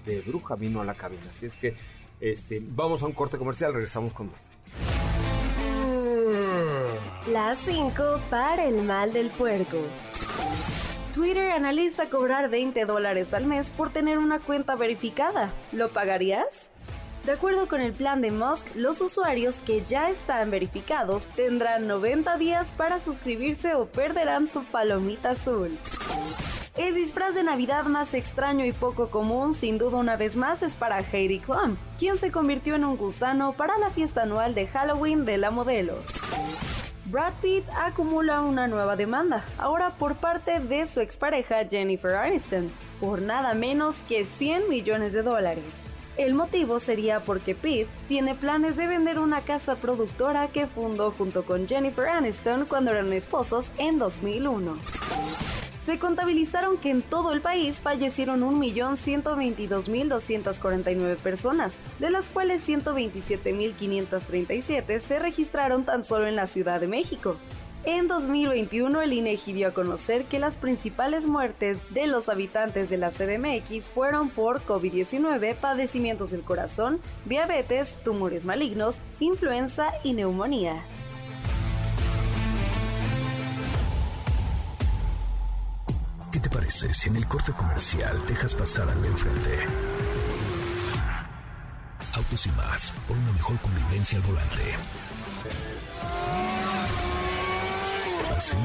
[0.05, 1.75] de bruja vino a la cabina, así es que
[2.19, 4.51] este, vamos a un corte comercial, regresamos con más.
[7.31, 9.77] Las 5 para el mal del puerco.
[11.13, 15.53] Twitter analiza cobrar 20 dólares al mes por tener una cuenta verificada.
[15.71, 16.69] ¿Lo pagarías?
[17.25, 22.38] De acuerdo con el plan de Musk, los usuarios que ya están verificados tendrán 90
[22.38, 25.77] días para suscribirse o perderán su palomita azul.
[26.75, 30.75] El disfraz de Navidad más extraño y poco común, sin duda una vez más, es
[30.75, 35.23] para Heidi Klum, quien se convirtió en un gusano para la fiesta anual de Halloween
[35.23, 35.99] de la modelo.
[37.05, 43.21] Brad Pitt acumula una nueva demanda, ahora por parte de su expareja Jennifer Aniston, por
[43.21, 45.89] nada menos que 100 millones de dólares.
[46.15, 51.43] El motivo sería porque Pete tiene planes de vender una casa productora que fundó junto
[51.43, 54.78] con Jennifer Aniston cuando eran esposos en 2001.
[55.88, 65.19] Se contabilizaron que en todo el país fallecieron 1.122.249 personas, de las cuales 127.537 se
[65.19, 67.36] registraron tan solo en la Ciudad de México.
[67.86, 72.98] En 2021, el INEGI dio a conocer que las principales muertes de los habitantes de
[72.98, 80.82] la CDMX fueron por COVID-19, padecimientos del corazón, diabetes, tumores malignos, influenza y neumonía.
[86.32, 89.60] ¿Qué te parece si en el corte comercial dejas pasar al de enfrente?
[92.13, 94.63] Autos y más, por una mejor convivencia al volante.
[98.38, 98.58] ¿Así?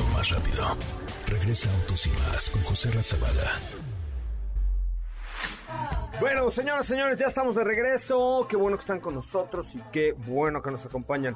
[0.00, 0.76] O más rápido.
[1.26, 3.52] Regresa Autos y Más con José Razabala.
[6.20, 8.46] Bueno, señoras y señores, ya estamos de regreso.
[8.48, 11.34] Qué bueno que están con nosotros y qué bueno que nos acompañan.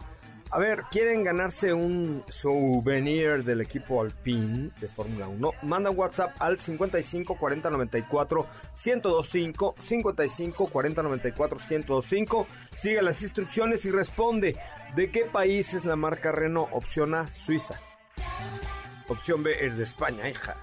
[0.52, 5.52] A ver, ¿quieren ganarse un souvenir del equipo Alpine de Fórmula 1?
[5.62, 12.46] Manda un WhatsApp al 55 40 94 1025 55 40 94 1025.
[12.74, 14.56] Sigue las instrucciones y responde.
[14.96, 16.70] ¿De qué país es la marca Renault?
[16.72, 17.78] Opción A, Suiza.
[19.06, 20.56] Opción B es de España, hija.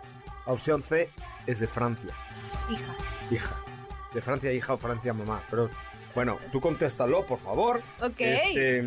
[0.47, 1.09] Opción C
[1.45, 2.13] es de Francia.
[2.69, 2.95] Hija.
[3.31, 3.55] Hija.
[4.13, 5.41] De Francia, hija o Francia, mamá.
[5.49, 5.69] Pero
[6.17, 7.81] bueno, tú contéstalo, por favor.
[8.01, 8.15] Ok.
[8.17, 8.83] Este,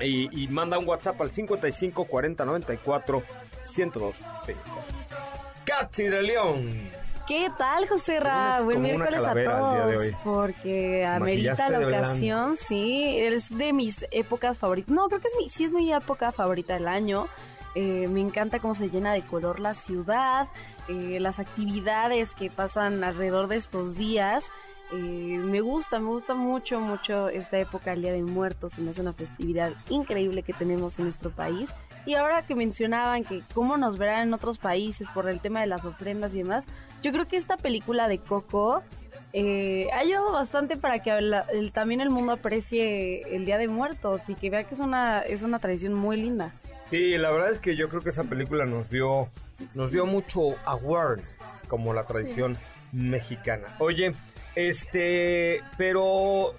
[0.00, 3.22] y, manda un WhatsApp al 55 40 94
[3.62, 4.60] 102 5.
[5.64, 6.90] Katy de León.
[7.26, 8.60] ¿Qué tal, José Ra?
[8.62, 9.96] Buen miércoles a todos.
[10.22, 13.18] Porque amerita la ocasión, sí.
[13.18, 14.94] Es de mis épocas favoritas.
[14.94, 17.26] No, creo que es mi, sí es mi época favorita del año.
[17.74, 20.48] Eh, me encanta cómo se llena de color la ciudad,
[20.88, 24.50] eh, las actividades que pasan alrededor de estos días.
[24.92, 28.74] Eh, me gusta, me gusta mucho, mucho esta época, el Día de Muertos.
[28.74, 31.74] Se me hace una festividad increíble que tenemos en nuestro país.
[32.04, 35.66] Y ahora que mencionaban que cómo nos verán en otros países por el tema de
[35.66, 36.64] las ofrendas y demás,
[37.02, 38.82] yo creo que esta película de Coco
[39.32, 41.10] eh, ha ayudado bastante para que
[41.72, 45.42] también el mundo aprecie el Día de Muertos y que vea que es una, es
[45.42, 46.52] una tradición muy linda.
[46.86, 49.28] Sí, la verdad es que yo creo que esa película nos dio,
[49.74, 51.26] nos dio mucho awareness,
[51.66, 52.56] como la tradición
[52.92, 53.76] mexicana.
[53.80, 54.12] Oye,
[54.56, 56.54] este, pero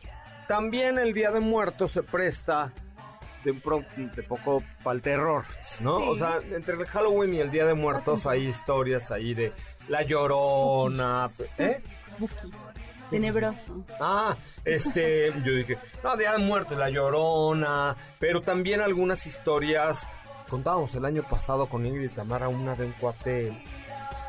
[0.47, 2.71] también el Día de Muertos se presta
[3.43, 5.43] de un de poco para el terror,
[5.81, 5.97] ¿no?
[6.09, 9.51] O sea, entre el Halloween y el Día de Muertos hay historias ahí de
[9.89, 11.81] La Llorona, ¿eh?
[12.09, 12.51] Spooky.
[13.09, 13.85] Tenebroso.
[13.99, 20.09] Ah, este, yo dije, no, Día de Muertos, La Llorona, pero también algunas historias,
[20.49, 23.63] contábamos el año pasado con Ingrid y Tamara una de un cuate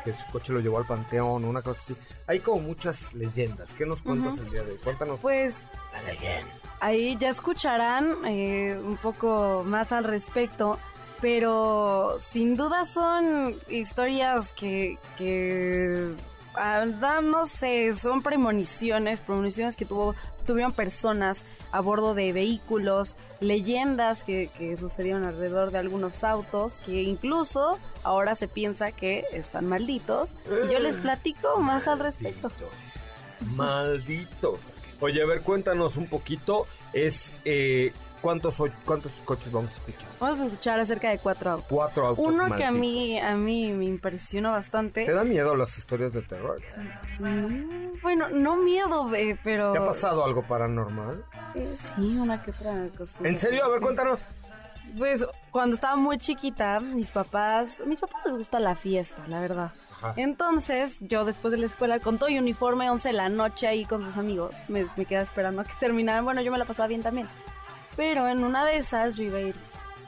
[0.05, 1.95] que su coche lo llevó al panteón, una cosa así.
[2.29, 3.73] Hay como muchas leyendas.
[3.73, 4.77] ¿Qué nos cuentas el día de hoy?
[4.83, 5.19] Cuéntanos.
[5.19, 6.53] Pues la leyenda.
[6.79, 10.77] Ahí ya escucharán eh, un poco más al respecto,
[11.21, 16.13] pero sin duda son historias que, que
[16.53, 20.13] ah, no sé, son premoniciones, premoniciones que tuvo,
[20.49, 27.03] tuvieron personas a bordo de vehículos, leyendas que, que sucedieron alrededor de algunos autos, que
[27.03, 30.33] incluso ahora se piensa que están malditos.
[30.47, 32.51] Y yo les platico más al respecto.
[33.41, 34.61] Malditos.
[35.01, 36.65] Oye, a ver, cuéntanos un poquito.
[36.93, 40.09] Es eh, ¿cuántos, cuántos coches vamos a escuchar.
[40.19, 41.67] Vamos a escuchar acerca de cuatro autos.
[41.69, 42.25] Cuatro autos.
[42.25, 45.05] Uno que a mí, a mí me impresionó bastante.
[45.05, 46.61] ¿Te da miedo las historias de terror?
[47.19, 49.09] Mm, bueno, no miedo,
[49.43, 49.73] pero.
[49.73, 51.23] ¿Te ha pasado algo paranormal?
[51.55, 53.27] Eh, sí, una que otra cosa.
[53.27, 53.65] ¿En serio?
[53.65, 54.27] A ver, cuéntanos.
[54.97, 59.71] Pues cuando estaba muy chiquita, mis papás, mis papás les gusta la fiesta, la verdad.
[60.15, 63.85] Entonces, yo después de la escuela, con todo y uniforme, 11 de la noche ahí
[63.85, 66.23] con sus amigos, me, me quedaba esperando a que terminaran.
[66.23, 67.27] Bueno, yo me la pasaba bien también.
[67.99, 69.55] Pero en una de esas yo iba a ir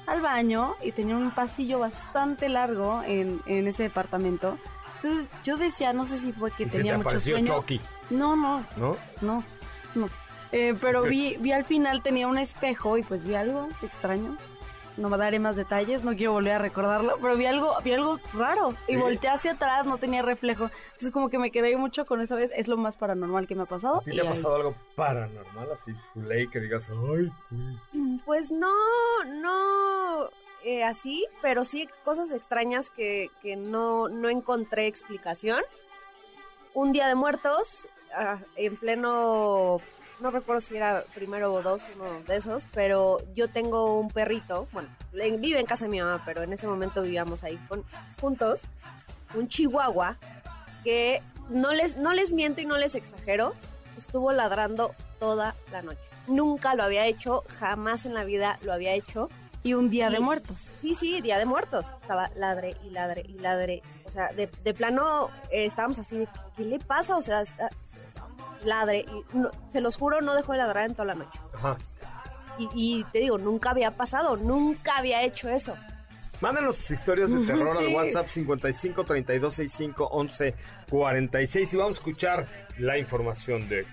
[0.08, 4.58] al baño y tenía un pasillo bastante largo en, en ese departamento.
[5.04, 7.62] Entonces yo decía, no sé si fue que tenía mucho sueño.
[8.10, 8.64] No, no.
[8.78, 8.96] ¿No?
[9.20, 9.44] No,
[9.94, 10.10] no.
[10.54, 14.38] Eh, pero vi, vi al final tenía un espejo y pues vi algo extraño
[14.98, 18.20] no me daré más detalles, no quiero volver a recordarlo, pero vi algo, vi algo
[18.34, 20.70] raro y volteé hacia atrás, no tenía reflejo.
[20.86, 23.64] Entonces como que me quedé mucho con esa vez, es lo más paranormal que me
[23.64, 23.98] ha pasado.
[23.98, 27.32] ¿A ti te ha pasado algo paranormal así, culé, que digas, ay,
[28.26, 28.72] Pues no,
[29.26, 30.30] no
[30.64, 35.62] eh, así, pero sí cosas extrañas que, que no, no encontré explicación.
[36.74, 39.82] Un día de muertos, ah, en pleno
[40.22, 44.68] no recuerdo si era primero o dos, uno de esos, pero yo tengo un perrito,
[44.72, 47.60] bueno, vive en casa de mi mamá, pero en ese momento vivíamos ahí
[48.20, 48.66] juntos,
[49.34, 50.18] un chihuahua
[50.84, 53.54] que no les, no les miento y no les exagero,
[53.98, 56.02] estuvo ladrando toda la noche.
[56.28, 59.30] Nunca lo había hecho, jamás en la vida lo había hecho.
[59.64, 60.60] Y un día de muertos.
[60.60, 61.94] Sí, sí, día de muertos.
[62.02, 63.84] Estaba ladre y ladre y ladre.
[64.06, 67.16] O sea, de, plano eh, estábamos así de, ¿qué le pasa?
[67.16, 67.44] O sea,
[68.66, 69.06] ladre.
[69.10, 69.26] Y
[69.72, 71.40] se los juro, no dejó de ladrar en toda la noche.
[71.54, 71.78] Ajá.
[72.58, 75.76] Y, te digo, nunca había pasado, nunca había hecho eso.
[76.42, 80.56] Mándenos sus historias de terror al WhatsApp 55 32 65 11
[80.90, 82.48] 46 y vamos a escuchar
[82.78, 83.86] la información de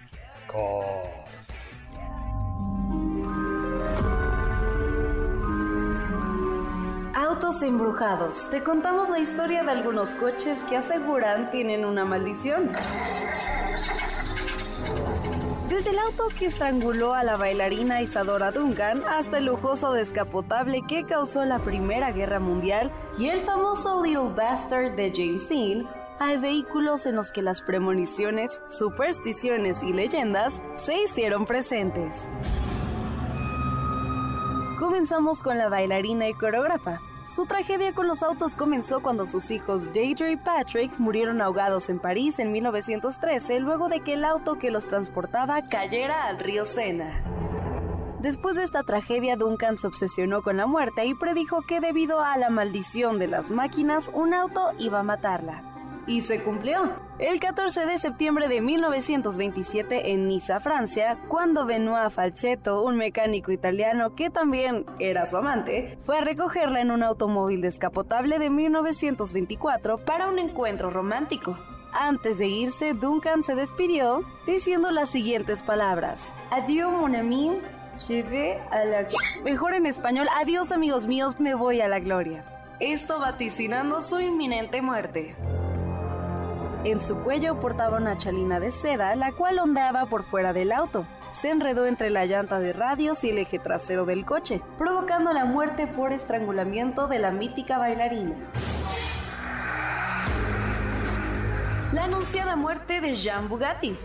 [7.15, 8.49] Autos embrujados.
[8.51, 12.73] Te contamos la historia de algunos coches que aseguran tienen una maldición.
[15.69, 21.05] Desde el auto que estranguló a la bailarina Isadora Duncan hasta el lujoso descapotable que
[21.05, 25.87] causó la Primera Guerra Mundial y el famoso Little Bastard de James Dean,
[26.21, 32.27] hay vehículos en los que las premoniciones, supersticiones y leyendas se hicieron presentes.
[34.79, 39.93] Comenzamos con la bailarina y coreógrafa, su tragedia con los autos comenzó cuando sus hijos
[39.93, 44.71] Deidre y Patrick murieron ahogados en París en 1913 luego de que el auto que
[44.71, 47.23] los transportaba cayera al río Sena.
[48.21, 52.37] Después de esta tragedia, Duncan se obsesionó con la muerte y predijo que debido a
[52.37, 55.68] la maldición de las máquinas, un auto iba a matarla.
[56.09, 56.91] Y se cumplió.
[57.19, 64.15] El 14 de septiembre de 1927 en Niza, Francia, cuando Benoit Falchetto, un mecánico italiano
[64.15, 70.29] que también era su amante, fue a recogerla en un automóvil descapotable de 1924 para
[70.29, 71.57] un encuentro romántico.
[71.93, 77.61] Antes de irse, Duncan se despidió diciendo las siguientes palabras: Adiós, mon ami,
[77.97, 79.09] je vais a la.
[79.45, 82.45] Mejor en español, adiós, amigos míos, me voy a la gloria.
[82.81, 85.35] esto vaticinando su inminente muerte.
[86.85, 91.07] En su cuello portaba una chalina de seda, la cual ondeaba por fuera del auto.
[91.31, 95.45] Se enredó entre la llanta de radios y el eje trasero del coche, provocando la
[95.45, 98.37] muerte por estrangulamiento de la mítica bailarina.
[101.93, 103.97] La anunciada muerte de Jean Bugatti.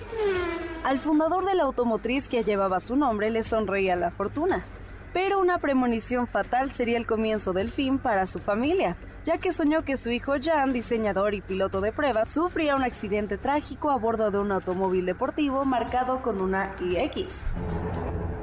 [0.84, 4.66] Al fundador de la automotriz que llevaba su nombre le sonreía la fortuna,
[5.14, 9.84] pero una premonición fatal sería el comienzo del fin para su familia, ya que soñó
[9.84, 14.32] que su hijo Jan, diseñador y piloto de pruebas, sufría un accidente trágico a bordo
[14.32, 17.30] de un automóvil deportivo marcado con una IX.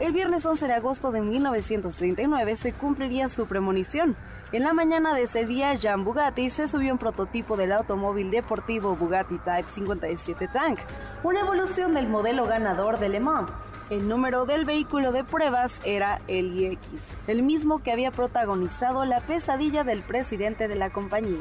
[0.00, 4.16] El viernes 11 de agosto de 1939 se cumpliría su premonición.
[4.50, 8.96] En la mañana de ese día, Jean Bugatti se subió un prototipo del automóvil deportivo
[8.96, 10.78] Bugatti Type 57 Tank,
[11.22, 13.50] una evolución del modelo ganador de Le Mans.
[13.90, 16.78] El número del vehículo de pruebas era el IX,
[17.26, 21.40] el mismo que había protagonizado la pesadilla del presidente de la compañía.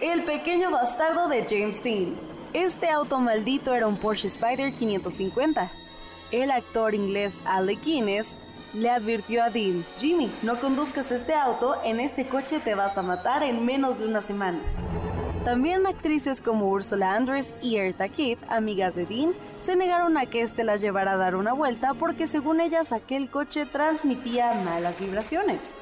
[0.00, 2.16] El pequeño bastardo de James Dean.
[2.52, 5.70] Este auto maldito era un Porsche Spider 550.
[6.32, 8.34] El actor inglés Alec Guinness
[8.74, 13.02] le advirtió a Dean, Jimmy, no conduzcas este auto, en este coche te vas a
[13.02, 14.58] matar en menos de una semana.
[15.44, 20.42] También actrices como Ursula Andress y Erta Kitt, amigas de Dean, se negaron a que
[20.42, 25.74] éste las llevara a dar una vuelta porque según ellas aquel coche transmitía malas vibraciones.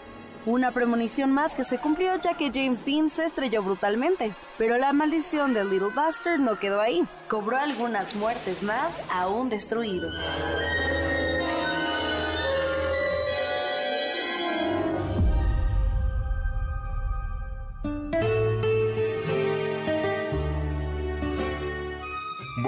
[0.47, 4.95] Una premonición más que se cumplió ya que James Dean se estrelló brutalmente, pero la
[4.95, 7.07] maldición del Little Bastard no quedó ahí.
[7.29, 10.09] Cobró algunas muertes más aún destruido.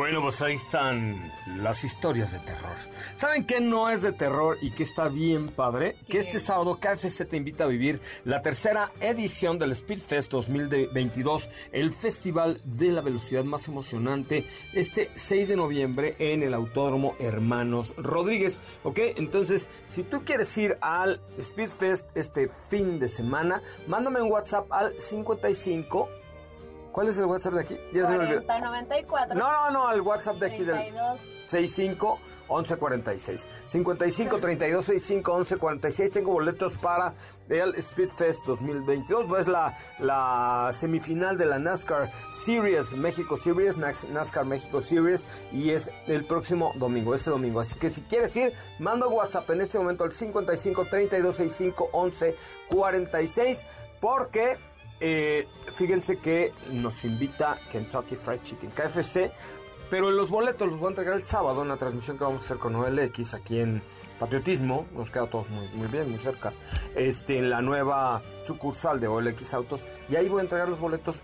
[0.02, 2.74] Bueno, pues ahí están las historias de terror.
[3.14, 5.94] ¿Saben qué no es de terror y que está bien padre?
[6.08, 11.92] Que este sábado KFC te invita a vivir la tercera edición del Speedfest 2022, el
[11.92, 18.58] festival de la velocidad más emocionante, este 6 de noviembre en el Autódromo Hermanos Rodríguez.
[18.82, 18.98] ¿Ok?
[19.14, 24.98] Entonces, si tú quieres ir al Speedfest este fin de semana, mándame un WhatsApp al
[24.98, 26.08] 55
[26.92, 27.78] ¿Cuál es el WhatsApp de aquí?
[27.92, 29.34] Ya 40, 94.
[29.38, 31.20] No, no, no, el WhatsApp de aquí 32.
[31.20, 33.46] del 65 1146.
[33.64, 36.10] 55 32 65 1146.
[36.10, 37.14] Tengo boletos para
[37.48, 39.26] el Speedfest 2022.
[39.38, 45.24] Es la, la semifinal de la NASCAR Series, México Series, NASCAR México Series.
[45.50, 47.60] Y es el próximo domingo, este domingo.
[47.60, 53.64] Así que si quieres ir, manda WhatsApp en este momento al 55 32 65 1146.
[54.00, 54.58] Porque
[55.04, 59.32] eh, fíjense que nos invita Kentucky Fried Chicken, KFC,
[59.90, 62.44] pero los boletos los voy a entregar el sábado en la transmisión que vamos a
[62.44, 63.82] hacer con OLX aquí en
[64.20, 66.52] Patriotismo, nos queda todos muy, muy bien, muy cerca,
[66.94, 71.20] este, en la nueva sucursal de OLX Autos, y ahí voy a entregar los boletos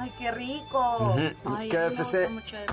[0.00, 1.16] Ay, qué rico.
[1.70, 2.28] KFC,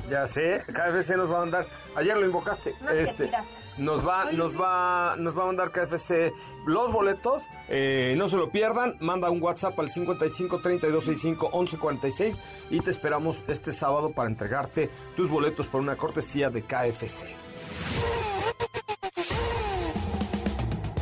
[0.10, 1.66] ya sé, KFC nos va a mandar.
[1.96, 2.74] Ayer lo invocaste.
[2.94, 3.30] este,
[3.78, 6.34] nos va, nos va, nos va a mandar KFC
[6.66, 7.44] los boletos.
[7.70, 8.98] Eh, no se lo pierdan.
[9.00, 14.30] Manda un WhatsApp al 55 32 65 11 46 y te esperamos este sábado para
[14.30, 17.26] entregarte tus boletos por una cortesía de KFC.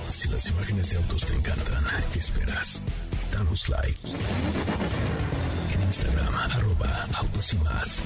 [0.09, 2.81] Si las imágenes de autos te encantan, ¿qué esperas?
[3.33, 3.99] Danos like.
[5.73, 8.03] En Instagram, arroba autos y más.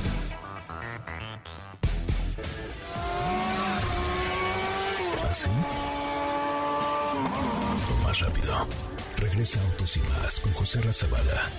[5.33, 5.49] ¿Así?
[8.03, 8.67] Más rápido.
[9.17, 11.49] Regresa Autos y más con José Razabala.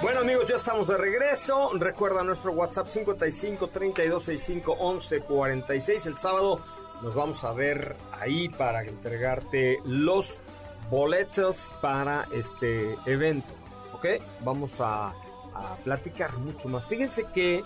[0.00, 1.72] Bueno amigos, ya estamos de regreso.
[1.74, 6.06] Recuerda nuestro WhatsApp 55 32 65 11 46.
[6.06, 6.64] El sábado
[7.02, 10.40] nos vamos a ver ahí para entregarte los
[10.88, 13.52] boletos para este evento.
[13.92, 14.06] ¿Ok?
[14.40, 16.86] Vamos a, a platicar mucho más.
[16.86, 17.62] Fíjense que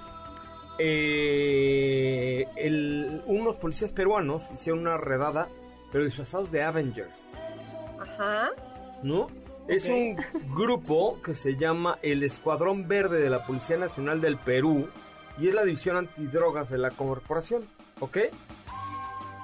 [0.79, 2.47] eh,
[3.27, 5.49] unos policías peruanos hicieron una redada,
[5.93, 7.15] pero disfrazados de Avengers.
[8.01, 8.51] Ajá.
[9.03, 9.29] ¿No?
[9.69, 10.17] Es un
[10.55, 14.89] grupo que se llama el Escuadrón Verde de la Policía Nacional del Perú
[15.39, 17.65] y es la división antidrogas de la corporación,
[18.01, 18.19] ¿ok?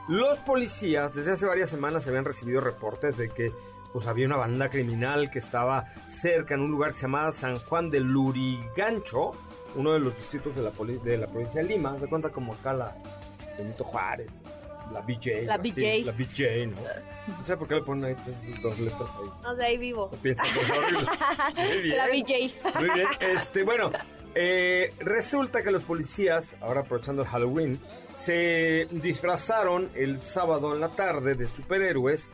[0.08, 3.52] Los policías desde hace varias semanas se habían recibido reportes de que
[3.92, 7.58] pues había una banda criminal que estaba cerca en un lugar que se llamaba San
[7.58, 9.32] Juan de Lurigancho,
[9.76, 12.72] uno de los distritos de la, de la provincia de Lima, se cuenta como acá
[12.72, 12.96] la
[13.56, 14.28] Benito Juárez,
[14.92, 15.42] la BJ.
[15.46, 16.04] La BJ.
[16.04, 16.76] la BJ, ¿no?
[17.38, 18.16] No sé por qué le ponen ahí
[18.62, 19.30] dos letras ahí.
[19.42, 20.10] No sé, ahí vivo.
[20.22, 21.06] piensa que es horrible.
[21.56, 21.96] Muy bien.
[21.96, 22.78] La BJ.
[22.80, 23.06] Muy bien.
[23.20, 23.90] Este, bueno,
[24.34, 27.80] eh, resulta que los policías, ahora aprovechando el Halloween,
[28.14, 32.30] se disfrazaron el sábado en la tarde de superhéroes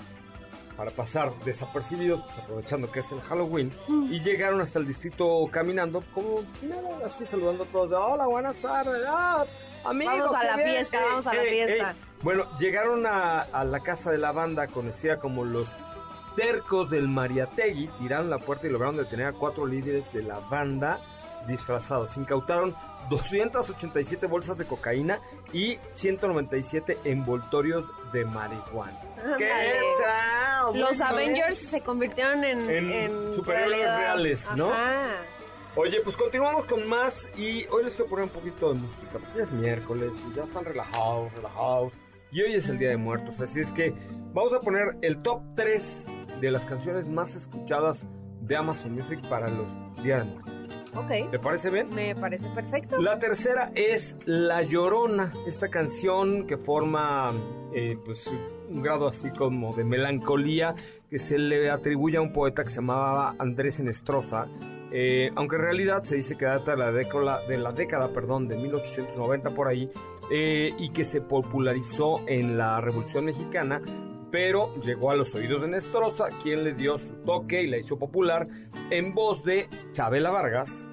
[0.79, 6.05] para pasar desapercibidos, pues, aprovechando que es el Halloween, y llegaron hasta el distrito caminando,
[6.15, 9.45] como si nada, así saludando a todos, de, hola, buenas tardes, ah,
[9.85, 11.91] amigos, Vamos a la bien, fiesta, vamos a la ey, fiesta.
[11.91, 11.97] ey".
[12.23, 15.69] Bueno, llegaron a, a la casa de la banda, conocida como los
[16.37, 21.01] tercos del Mariategui, tiraron la puerta y lograron detener a cuatro líderes de la banda
[21.49, 22.17] disfrazados.
[22.17, 22.77] Incautaron
[23.11, 25.21] 287 bolsas de cocaína
[25.53, 29.08] y 197 envoltorios de marihuana.
[30.75, 31.01] Los.
[31.01, 33.99] Avengers se convirtieron en, En en superhéroes realidad.
[33.99, 34.71] reales, ¿no?
[34.71, 35.17] Ajá.
[35.77, 39.29] Oye, pues continuamos con más y hoy les quiero poner un poquito de música, porque
[39.37, 41.93] ya es miércoles y ya están relajados, relajados.
[42.33, 43.95] Y hoy es el Día de Muertos, así es que
[44.35, 46.05] vamos a poner el top 3
[46.41, 48.07] de las canciones más escuchadas
[48.41, 49.69] de Amazon Music para los
[50.03, 50.55] Días de Muertos.
[50.95, 51.89] Ok, ¿Te parece bien?
[51.95, 53.01] me parece perfecto.
[53.01, 57.29] La tercera es La Llorona, esta canción que forma
[57.73, 58.33] eh, pues
[58.69, 60.75] un grado así como de melancolía
[61.11, 64.47] que se le atribuye a un poeta que se llamaba Andrés Enestrosa,
[64.93, 68.49] eh, aunque en realidad se dice que data de la década, de la década perdón,
[68.49, 69.91] de 1890 por ahí,
[70.31, 73.81] eh, y que se popularizó en la Revolución Mexicana,
[74.31, 77.99] pero llegó a los oídos de Nestrosa, quien le dio su toque y la hizo
[77.99, 78.49] popular
[78.91, 80.87] en voz de Chabela Vargas,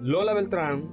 [0.00, 0.88] Lola Beltrán,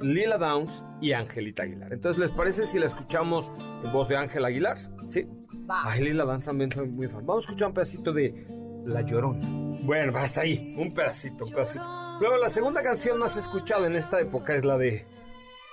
[0.00, 1.92] Lila Downs y Angelita Aguilar.
[1.92, 3.52] Entonces, ¿les parece si la escuchamos
[3.84, 4.78] en voz de Ángel Aguilar?
[5.08, 5.26] Sí.
[5.70, 5.82] Va.
[5.84, 7.24] Ay, Lila Downs también soy muy fan.
[7.24, 8.46] Vamos a escuchar un pedacito de
[8.84, 9.40] La Llorona.
[9.84, 10.74] Bueno, hasta ahí.
[10.76, 11.84] Un pedacito, un pedacito.
[12.20, 15.06] Luego, la segunda canción más escuchada en esta época es la de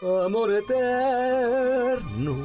[0.02, 2.36] Amor Eterno.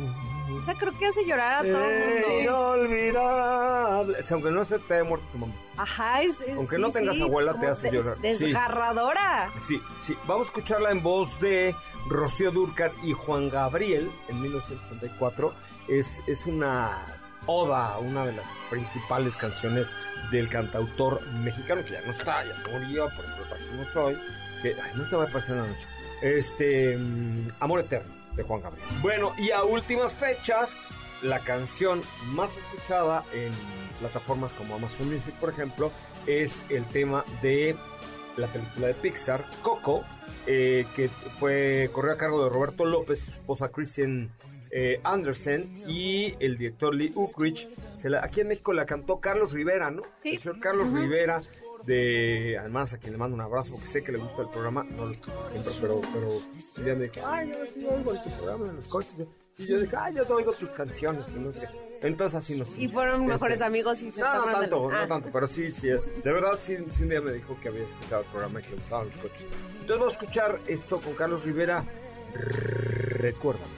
[0.63, 4.15] Esa creo que hace llorar a todo el mundo.
[4.23, 5.53] Sea, aunque no se te haya muerto tu mamá.
[5.77, 8.17] Ajá, es, es- Aunque sí, no tengas sí, abuela, te hace de- llorar.
[8.17, 8.23] Sí.
[8.45, 9.51] Desgarradora.
[9.59, 10.17] Sí, sí.
[10.27, 11.75] Vamos a escucharla en voz de
[12.09, 15.53] Rocío Durcar y Juan Gabriel en 1984.
[15.89, 19.93] Es, es una oda, una de las principales canciones
[20.31, 24.19] del cantautor mexicano, que ya no está, ya se murió, por eso lo trajimos hoy.
[24.63, 25.89] Que, ay, no te va a aparecer en la noche.
[26.23, 28.87] Este, mm, Amor Eterno, de Juan Gabriel.
[29.03, 30.87] Bueno, y a últimas fechas,
[31.23, 33.53] la canción más escuchada en
[34.01, 35.91] plataformas como Amazon Music, por ejemplo,
[36.27, 37.77] es el tema de
[38.37, 40.03] la película de Pixar, Coco,
[40.47, 44.31] eh, que fue corrió a cargo de Roberto López, su esposa Christian
[44.77, 47.69] eh, Andersen y el director Lee Ukrich.
[47.97, 50.03] Se la- aquí en México la cantó Carlos Rivera, ¿no?
[50.19, 50.31] Sí.
[50.31, 51.41] El señor Carlos Rivera,
[51.87, 54.85] de, además a quien le mando un abrazo, porque sé que le gusta el programa,
[54.85, 58.67] no lo siempre, pero, pero un día me dijo, ay, yo sí oigo tu programa
[58.69, 59.15] en los coches.
[59.57, 61.69] Y yo dije, ay, yo te oigo tus canciones, y no sé qué.
[62.07, 65.07] Entonces así nos Y fueron este, mejores amigos y se no, no tanto, no Ah.
[65.07, 66.07] tanto, pero sí, sí es.
[66.25, 68.71] De verdad, sí, sí un día me dijo que había escuchado el programa y que
[68.71, 69.47] le gustaban los coches.
[69.81, 71.85] Entonces vamos a escuchar esto con Carlos Rivera.
[72.35, 73.73] Recuérdame.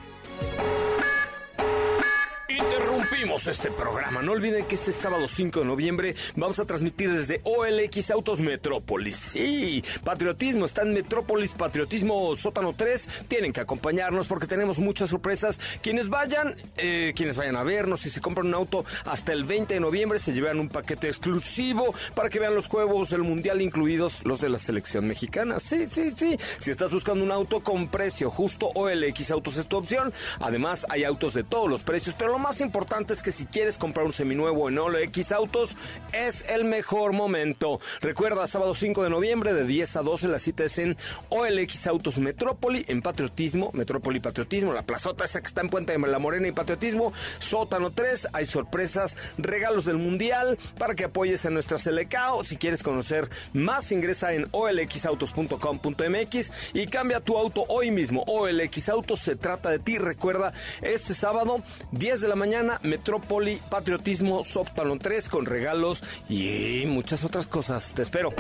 [2.57, 4.23] Interrumpimos este programa.
[4.23, 9.17] No olviden que este sábado 5 de noviembre vamos a transmitir desde OLX Autos Metrópolis.
[9.17, 13.27] Sí, patriotismo está en Metrópolis, Patriotismo Sótano 3.
[13.29, 15.61] Tienen que acompañarnos porque tenemos muchas sorpresas.
[15.83, 19.75] Quienes vayan, eh, quienes vayan a vernos, si se compran un auto hasta el 20
[19.75, 24.25] de noviembre, se llevan un paquete exclusivo para que vean los juegos del Mundial, incluidos
[24.25, 25.61] los de la selección mexicana.
[25.61, 26.39] Sí, sí, sí.
[26.57, 30.11] Si estás buscando un auto con precio justo, OLX Autos es tu opción.
[30.41, 33.77] Además, hay autos de todos los precios, pero lo más importante es que si quieres
[33.77, 35.77] comprar un seminuevo en OLX Autos,
[36.13, 37.81] es el mejor momento.
[38.01, 40.97] Recuerda, sábado 5 de noviembre de 10 a 12, la cita es en
[41.31, 45.99] OLX Autos Metrópoli, en Patriotismo, Metrópoli Patriotismo, la plazota esa que está en Puente de
[45.99, 51.51] la Morena y Patriotismo, Sótano 3, hay sorpresas, regalos del Mundial para que apoyes a
[51.51, 52.45] nuestra Selecao.
[52.45, 58.23] Si quieres conocer más, ingresa en olxautos.com.mx y cambia tu auto hoy mismo.
[58.29, 59.99] OLX Autos se trata de ti.
[59.99, 67.25] Recuerda, este sábado, 10 de la mañana, Metrópoli Patriotismo Sótano 3 con regalos y muchas
[67.25, 67.93] otras cosas.
[67.95, 68.31] Te espero.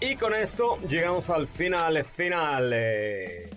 [0.00, 3.50] Y con esto llegamos al final, final eh,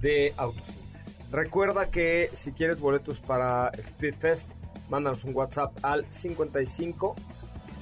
[0.00, 1.20] de Autocines.
[1.30, 4.50] Recuerda que si quieres boletos para Speedfest,
[4.88, 7.14] mándanos un WhatsApp al 55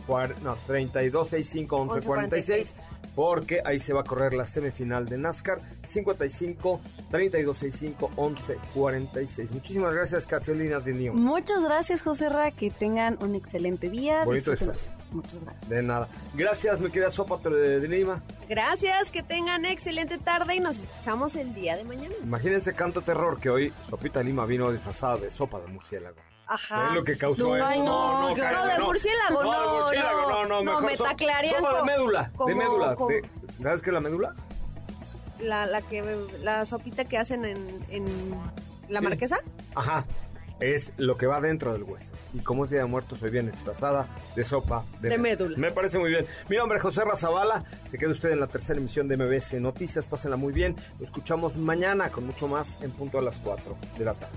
[0.06, 2.76] cuar- no, 3265 1146
[3.14, 9.52] porque ahí se va a correr la semifinal de NASCAR 55 3265 1146.
[9.52, 11.14] Muchísimas gracias, Catalina de Nio.
[11.14, 12.50] Muchas gracias, José Ra.
[12.50, 14.24] Que tengan un excelente día.
[14.24, 14.50] Bonito.
[14.50, 15.68] Muchas gracias.
[15.68, 16.08] De nada.
[16.34, 18.22] Gracias, mi querida Sopa de, de Lima.
[18.48, 22.14] Gracias, que tengan excelente tarde y nos escuchamos el día de mañana.
[22.22, 26.31] Imagínense canto terror que hoy Sopita Lima vino disfrazada de sopa de murciélago.
[26.54, 26.88] Ajá.
[26.88, 27.64] Es lo que causó No, eso.
[27.66, 29.52] ay, no, no, cállate, de murciélago, no.
[29.52, 32.94] no, de murciélago, no, no, no, mejor me taclearían Sopa de como- médula, de médula.
[32.96, 33.28] como- de-
[33.62, 34.34] ¿Sabes qué es la médula?
[35.40, 36.02] La, la que
[36.42, 38.30] la sopita que hacen en, en
[38.88, 39.04] la Sí.
[39.06, 39.38] marquesa.
[39.74, 40.04] Ajá.
[40.60, 42.12] es lo que va dentro del hueso.
[42.34, 45.58] Y como es Día de Muertos, soy bien disfrazada de sopa de, De médula.
[45.58, 46.24] Me parece muy bien.
[46.48, 47.64] Mi nombre es José Razabala.
[47.88, 50.04] Se queda usted en la tercera emisión de MBS Noticias.
[50.04, 50.76] Pásenla muy bien.
[51.00, 54.36] Lo escuchamos mañana con mucho más en punto a las 4 de la tarde.